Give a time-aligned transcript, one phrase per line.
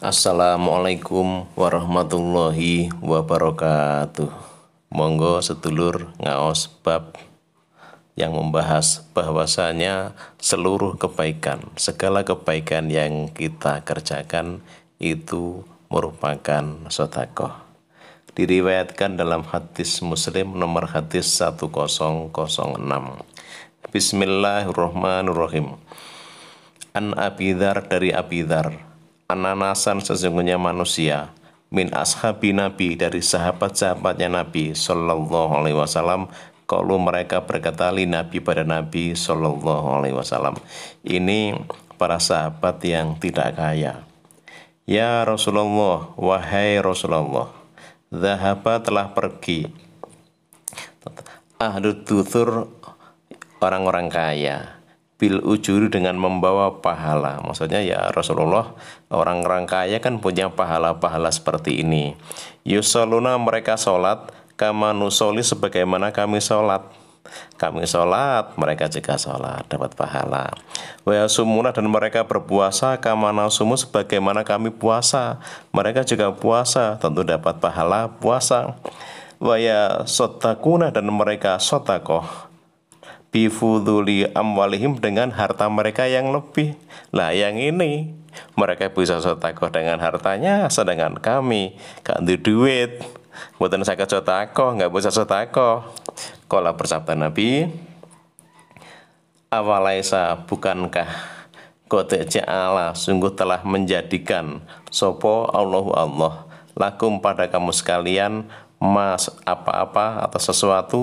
[0.00, 4.32] Assalamualaikum warahmatullahi wabarakatuh.
[4.88, 7.20] Monggo sedulur ngaos bab
[8.16, 14.64] yang membahas bahwasanya seluruh kebaikan, segala kebaikan yang kita kerjakan
[14.96, 17.60] itu merupakan sotakoh.
[18.32, 22.32] Diriwayatkan dalam hadis muslim nomor hadis 1006.
[23.92, 25.76] Bismillahirrahmanirrahim.
[26.96, 28.89] An Abidar dari Abidar
[29.30, 31.30] ananasan sesungguhnya manusia
[31.70, 36.26] min ashabi Nabi dari sahabat-sahabatnya Nabi Sallallahu Alaihi Wasallam.
[36.66, 40.58] Kalau mereka berkata li Nabi pada Nabi Sallallahu Alaihi Wasallam.
[41.02, 41.58] Ini
[41.98, 44.02] para sahabat yang tidak kaya.
[44.86, 47.54] Ya Rasulullah wahai Rasulullah
[48.10, 49.70] Zahaba telah pergi.
[51.62, 52.66] Ahlu tutur
[53.62, 54.79] orang-orang kaya
[55.20, 57.44] bil ujuri dengan membawa pahala.
[57.44, 58.72] Maksudnya ya Rasulullah
[59.12, 62.16] orang-orang kaya kan punya pahala-pahala seperti ini.
[62.64, 66.80] Yusoluna mereka sholat kama nusoli sebagaimana kami sholat.
[67.60, 70.50] Kami sholat, mereka juga sholat, dapat pahala.
[71.04, 75.38] Wa sumuna dan mereka berpuasa kama nasumu sebagaimana kami puasa.
[75.70, 78.74] Mereka juga puasa, tentu dapat pahala puasa.
[79.38, 79.60] Wa
[80.08, 82.49] sotakuna dan mereka sotakoh
[83.30, 86.74] bifuduli amwalihim dengan harta mereka yang lebih.
[87.14, 88.14] Lah yang ini
[88.54, 93.02] mereka bisa sotakoh dengan hartanya, sedangkan kami gak ada duit.
[93.56, 95.86] Buatan saya sotakoh, nggak bisa sotakoh.
[96.50, 97.70] Kalau bersabda Nabi,
[99.50, 101.40] awalaisa bukankah
[101.90, 104.62] Kote Allah sungguh telah menjadikan
[104.94, 106.46] sopo Allahu Allah
[106.78, 108.46] lakum pada kamu sekalian
[108.78, 111.02] mas apa-apa atau sesuatu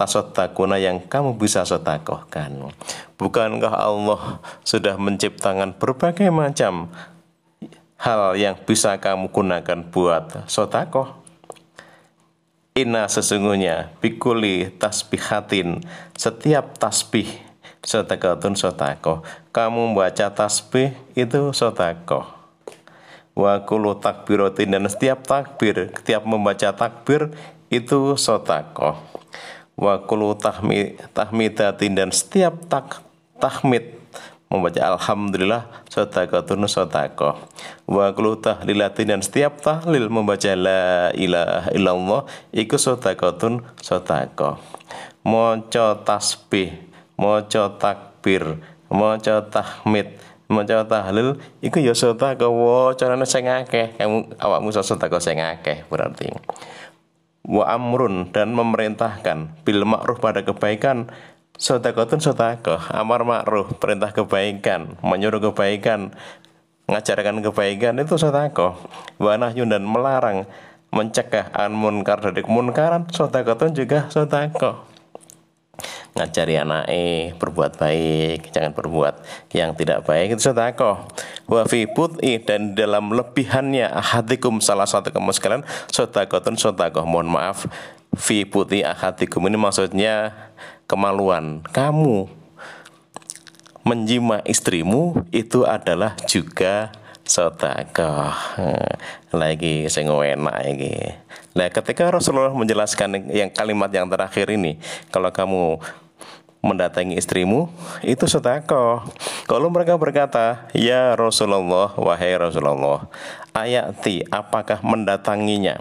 [0.00, 2.72] tasotakuna yang kamu bisa sotakohkan.
[3.20, 6.88] Bukankah Allah sudah menciptakan berbagai macam
[8.00, 11.20] hal yang bisa kamu gunakan buat sotakoh?
[12.72, 15.84] Inna sesungguhnya bikuli tasbihatin
[16.16, 17.28] setiap tasbih
[17.84, 19.20] sotakotun sotakoh.
[19.52, 22.24] Kamu membaca tasbih itu sotakoh.
[23.36, 27.36] Wa kulu takbirotin dan setiap takbir, setiap membaca takbir
[27.68, 29.10] itu sotakoh
[29.80, 33.00] wa kulu tahmi, tahmidatin dan setiap tak
[33.40, 33.96] tahmid.
[34.50, 37.38] Membaca alhamdulillah sodakotun sodako
[37.86, 44.58] wa kulu tahlilatin dan setiap tahlil membaca la ilaha illallah iku sodakotun sodako
[45.22, 46.74] moco tasbih
[47.14, 48.58] moco takbir
[48.90, 50.18] moco tahmid
[50.50, 53.94] moco tahlil iku ya sodako wo carane sing akeh.
[54.02, 56.26] Kamu awakmu sodako sing akeh berarti
[57.44, 59.64] wa amrun dan memerintahkan.
[59.64, 61.08] Bil ma'ruf pada kebaikan
[61.60, 66.16] sodakotun sodakoh amar ma'ruf perintah kebaikan menyuruh kebaikan
[66.88, 68.80] mengajarkan kebaikan itu sodakoh
[69.20, 70.48] wa nahyun dan melarang
[70.88, 74.89] mencegah an munkar dari kemunkaran sodakotun juga sodakoh
[76.14, 79.14] ngajari anak eh berbuat baik jangan berbuat
[79.54, 80.36] yang tidak baik.
[80.36, 81.06] Itu sedekah.
[81.46, 87.06] Wa fi put'i dan dalam lebihannya ahadikum salah satu kamu sekalian sedekahun sedekah.
[87.06, 87.66] Mohon maaf
[88.18, 89.46] fi put'i ahadikum.
[89.46, 90.34] Ini maksudnya
[90.90, 92.26] kemaluan kamu.
[93.80, 96.92] Menjima istrimu itu adalah juga
[97.30, 98.34] sedekah
[99.30, 101.14] lagi sing enak iki.
[101.54, 104.82] Nah, ketika Rasulullah menjelaskan yang kalimat yang terakhir ini,
[105.14, 105.78] kalau kamu
[106.60, 107.70] mendatangi istrimu,
[108.02, 109.06] itu sedekah.
[109.46, 113.06] Kalau mereka berkata, "Ya Rasulullah, wahai Rasulullah,
[113.54, 115.80] ayati apakah mendatanginya?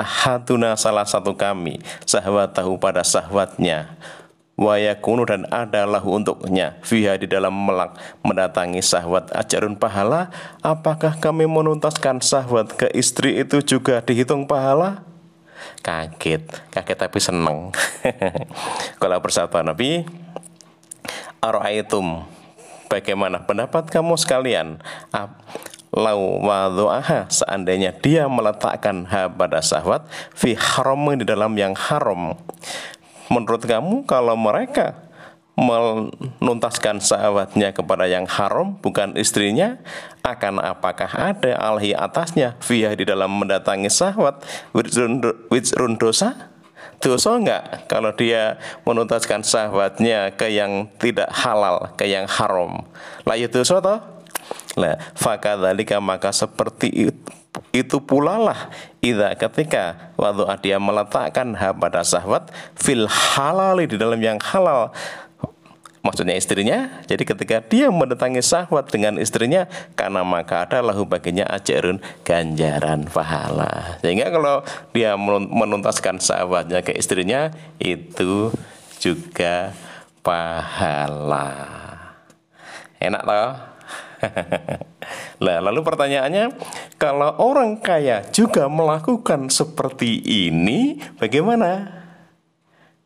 [0.00, 1.76] Ahaduna salah satu kami
[2.08, 3.04] sahabat tahu pada
[4.60, 6.76] wayakunu dan adalah untuknya.
[6.84, 10.28] Fiha di dalam melak mendatangi sahabat ajarun pahala.
[10.60, 15.08] Apakah kami menuntaskan sahabat ke istri itu juga dihitung pahala?
[15.80, 17.72] Kaget kaget tapi seneng.
[19.00, 20.04] Kalau bersama Nabi
[21.40, 22.24] Aro'aitum
[22.90, 24.80] Bagaimana pendapat kamu sekalian?
[25.92, 30.04] Lau wadu'aha Seandainya dia meletakkan ha pada sahabat
[30.36, 32.36] Fi haram di dalam yang haram
[33.30, 35.10] Menurut kamu kalau mereka
[35.60, 39.76] menuntaskan sahabatnya kepada yang haram bukan istrinya
[40.24, 44.40] akan apakah ada alhi atasnya via di dalam mendatangi sahabat
[45.52, 46.50] wizrun dosa
[47.00, 52.84] dosa enggak kalau dia menuntaskan sahabatnya ke yang tidak halal ke yang haram?
[53.24, 54.00] Layu dosa toh?
[54.76, 56.92] Nah, fakadhalika maka seperti
[57.70, 58.60] itu, pula lah
[58.98, 64.90] Ida ketika waktu dia meletakkan ha pada sahabat fil halali di dalam yang halal
[66.00, 67.04] maksudnya istrinya.
[67.06, 74.00] Jadi ketika dia mendatangi syahwat dengan istrinya, karena maka ada lahu baginya ajarun ganjaran pahala.
[74.00, 74.64] Sehingga kalau
[74.96, 75.14] dia
[75.46, 78.52] menuntaskan syahwatnya ke istrinya, itu
[79.00, 79.76] juga
[80.24, 81.56] pahala.
[83.00, 83.69] Enak toh?
[85.40, 86.52] Nah, lalu pertanyaannya,
[87.00, 92.00] kalau orang kaya juga melakukan seperti ini, bagaimana?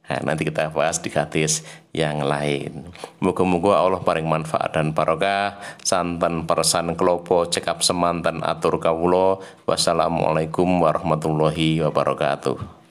[0.04, 1.64] Nah, nanti kita bahas di hadis
[1.96, 2.92] yang lain.
[3.24, 5.56] Moga-moga Allah paling manfaat dan barokah.
[5.80, 9.40] Santan persan kelopo cekap semantan atur kawulo.
[9.64, 12.83] Wassalamualaikum warahmatullahi wabarakatuh.